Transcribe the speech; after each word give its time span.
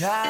was 0.00 0.27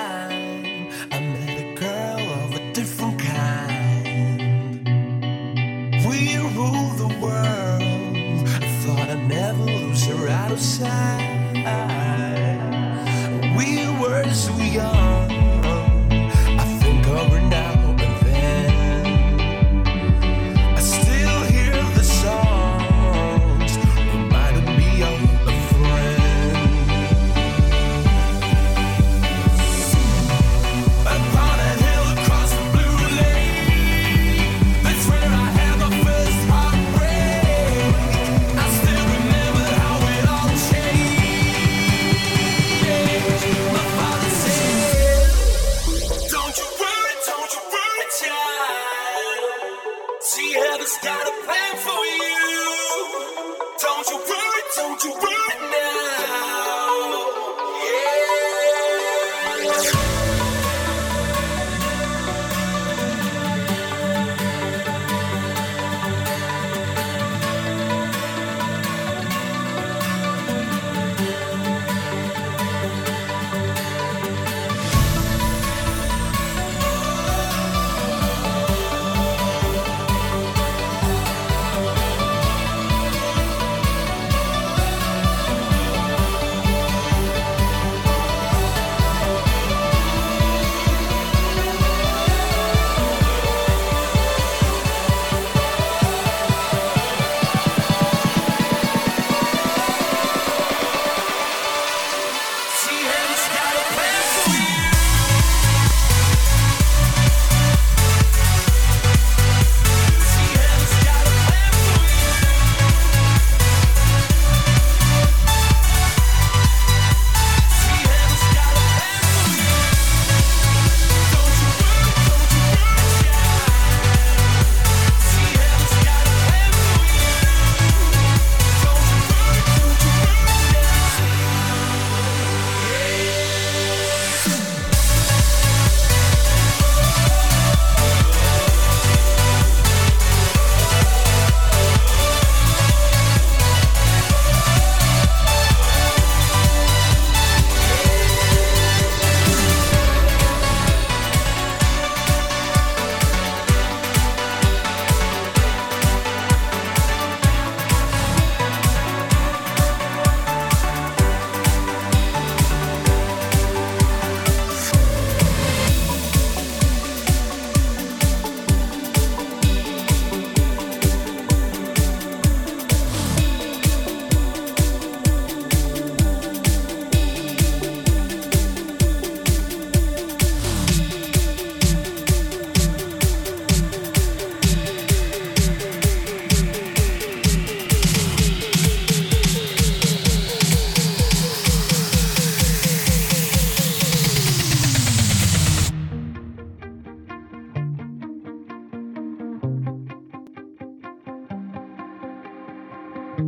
You 203.38 203.44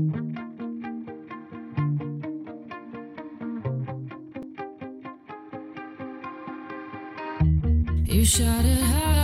shout 8.25 8.65
it 8.65 8.79
out, 8.83 9.20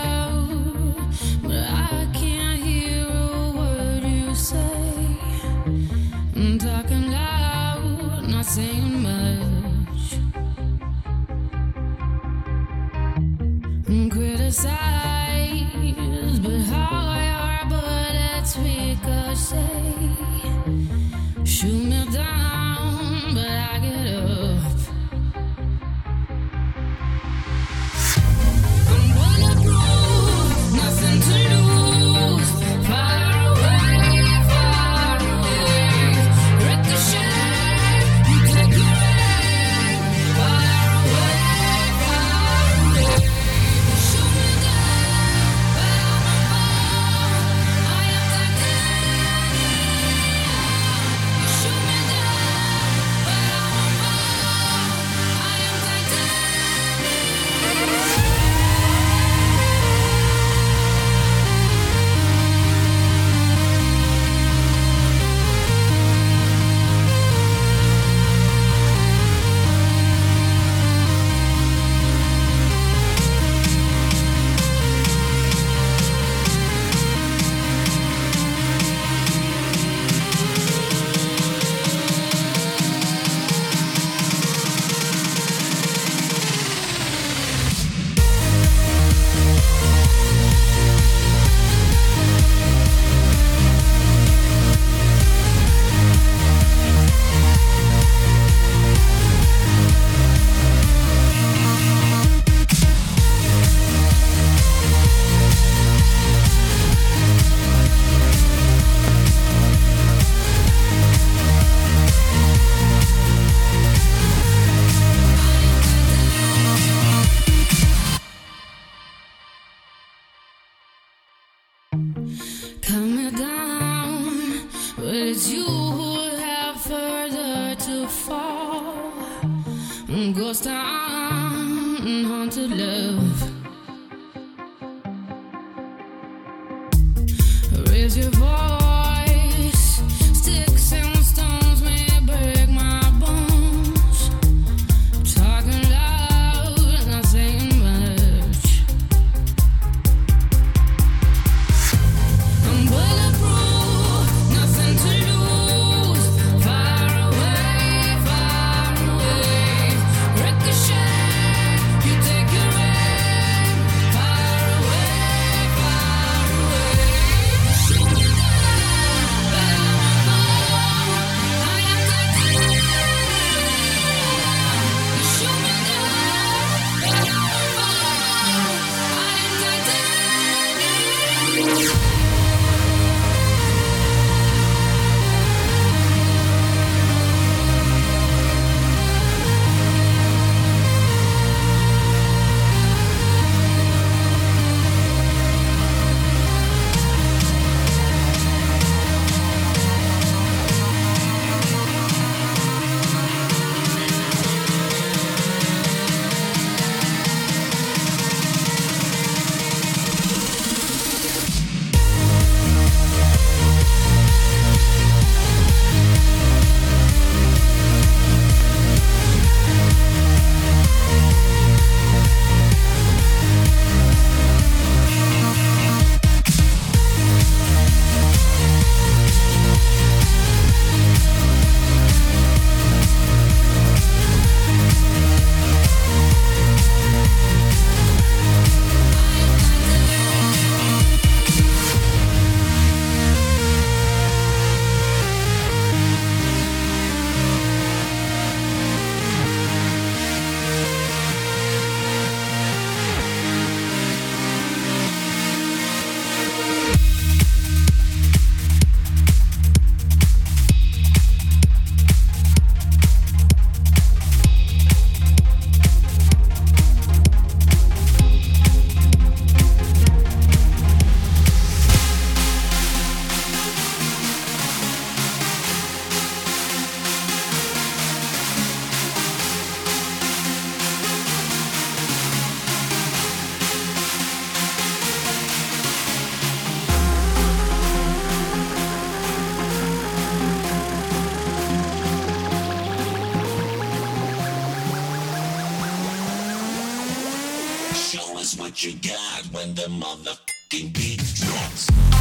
what 298.76 298.84
you 298.84 298.92
got 299.10 299.42
when 299.54 299.74
the 299.74 299.88
motherfucking 299.88 300.92
beat 300.92 301.22
drops. 301.34 302.15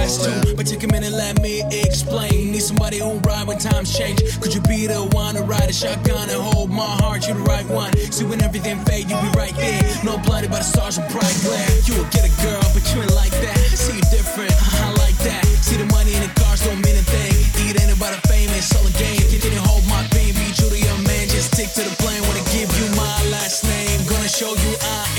guys 0.00 0.18
too. 0.18 0.54
But 0.56 0.66
take 0.66 0.82
a 0.82 0.88
minute, 0.88 1.12
let 1.12 1.40
me 1.42 1.62
explain. 1.70 2.52
Need 2.52 2.62
somebody 2.62 2.98
who'll 2.98 3.20
ride 3.20 3.46
when 3.46 3.58
times 3.58 3.96
change. 3.96 4.20
Could 4.40 4.54
you 4.54 4.60
be 4.62 4.86
the 4.86 5.02
one 5.12 5.34
to 5.34 5.42
ride 5.42 5.68
a 5.68 5.72
shotgun 5.72 6.28
and 6.28 6.40
hold 6.40 6.70
my 6.70 6.92
heart? 7.02 7.28
You 7.28 7.34
the 7.34 7.40
right 7.40 7.66
one. 7.68 7.92
See 8.10 8.24
when 8.24 8.42
everything 8.42 8.78
fade, 8.84 9.10
you 9.10 9.16
be 9.20 9.30
right 9.36 9.54
there. 9.56 9.82
No 10.04 10.18
blinded 10.18 10.50
by 10.50 10.58
the 10.58 10.68
sergeant 10.68 11.10
bright 11.12 11.36
glare. 11.44 11.70
You 11.86 11.94
will 12.00 12.10
get 12.10 12.24
a 12.24 12.32
girl, 12.42 12.64
but 12.74 12.84
you 12.92 13.02
ain't 13.02 13.14
like 13.14 13.34
that. 13.44 13.58
See 13.76 13.96
you 13.96 14.06
different, 14.10 14.52
I 14.80 14.92
like 15.04 15.16
that. 15.28 15.44
See 15.60 15.76
the 15.76 15.88
money 15.92 16.14
in 16.14 16.22
the 16.22 16.32
cars 16.40 16.64
don't 16.64 16.80
mean 16.80 16.96
a 16.96 17.04
thing. 17.04 17.34
Eat 17.64 17.80
ain't 17.80 17.92
about 17.92 18.16
fame, 18.26 18.50
it's 18.56 18.72
all 18.76 18.86
a 18.86 18.94
game. 18.96 19.20
You 19.28 19.38
didn't 19.38 19.64
hold 19.68 19.84
my 19.88 20.02
baby, 20.10 20.32
be 20.38 20.48
true 20.56 20.70
to 20.70 20.78
your 20.78 20.98
man. 21.06 21.28
Just 21.28 21.54
stick 21.54 21.70
to 21.76 21.82
the 21.84 21.94
plan. 22.00 22.20
Wanna 22.24 22.44
give 22.52 22.68
you 22.78 22.86
my 22.96 23.16
last 23.30 23.64
name? 23.64 24.00
Gonna 24.08 24.28
show 24.28 24.52
you 24.54 24.72
I. 24.80 25.09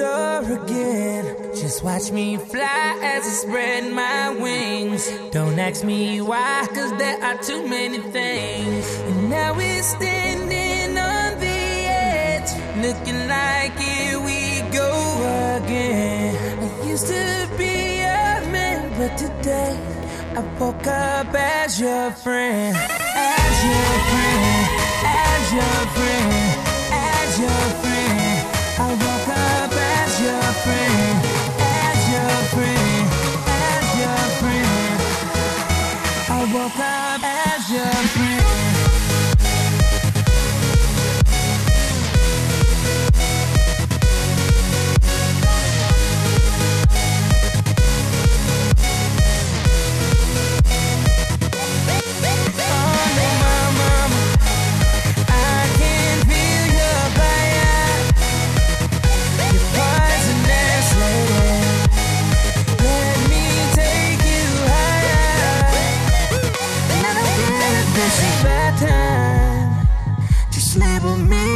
again. 0.00 1.36
Just 1.54 1.82
watch 1.82 2.10
me 2.10 2.36
fly 2.36 2.98
as 3.02 3.24
I 3.26 3.30
spread 3.30 3.92
my 3.92 4.30
wings. 4.30 5.10
Don't 5.30 5.58
ask 5.58 5.84
me 5.84 6.20
why, 6.20 6.66
cause 6.74 6.96
there 6.98 7.22
are 7.22 7.38
too 7.42 7.66
many 7.66 7.98
things. 7.98 8.86
And 9.00 9.30
now 9.30 9.54
we're 9.54 9.82
standing 9.82 10.98
on 10.98 11.38
the 11.40 11.46
edge, 11.46 12.50
looking 12.76 13.28
like 13.28 13.78
here 13.78 14.18
we 14.20 14.62
go 14.72 14.90
again. 15.62 16.34
I 16.58 16.86
used 16.88 17.06
to 17.08 17.48
be 17.58 18.00
a 18.00 18.40
man, 18.50 18.90
but 18.98 19.16
today 19.18 19.78
I 20.36 20.40
woke 20.58 20.86
up 20.86 21.34
as 21.34 21.80
your 21.80 22.10
friend, 22.12 22.76
as 22.76 23.64
your 23.64 23.92
friend, 24.10 24.68
as 25.04 25.52
your 25.52 25.86
friend. 25.94 26.21
friend 30.62 31.11
giving 71.02 71.28
me. 71.28 71.51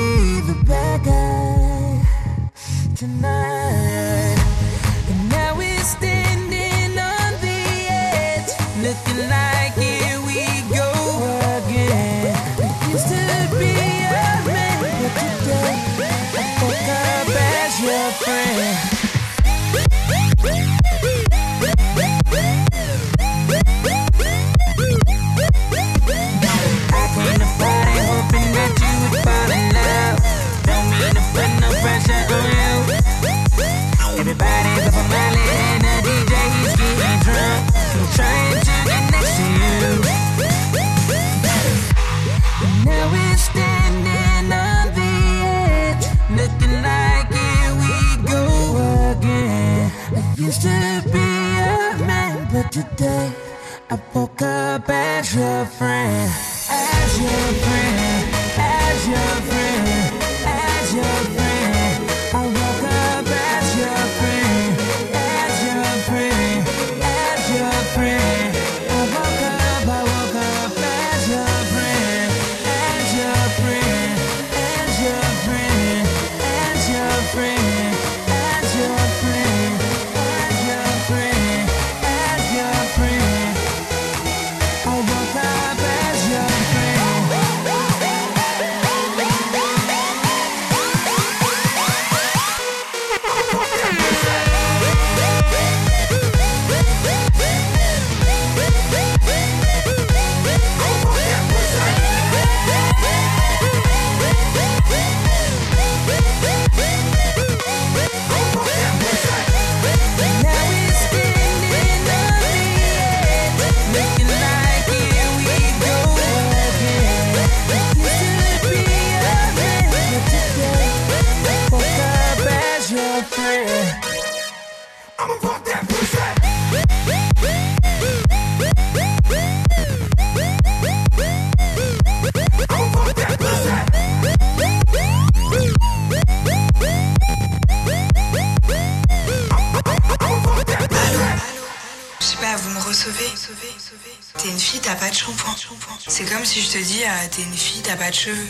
tabac 147.87 148.11
de 148.11 148.15
cheveux. 148.17 148.49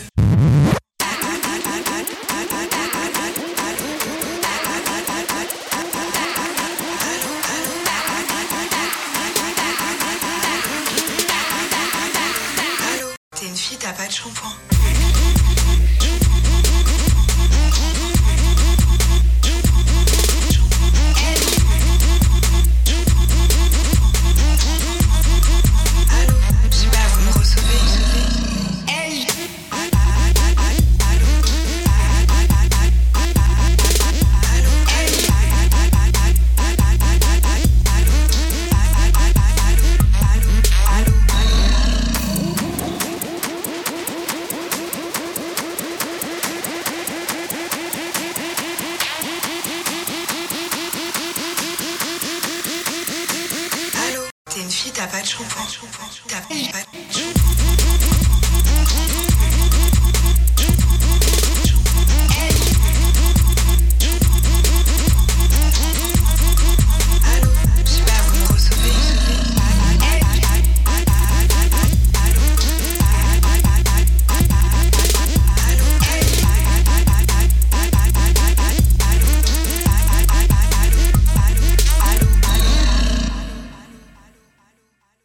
Allô 12.89 13.07
T'es 13.35 13.45
une 13.45 13.55
fille, 13.55 13.77
t'as 13.77 13.93
pas 13.93 14.07
de 14.07 14.11
shampoing. 14.11 14.76